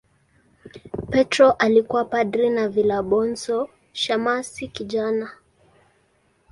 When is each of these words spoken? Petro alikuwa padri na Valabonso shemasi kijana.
Petro 1.11 1.51
alikuwa 1.51 2.05
padri 2.05 2.49
na 2.49 2.69
Valabonso 2.69 3.69
shemasi 3.93 4.67
kijana. 4.67 5.29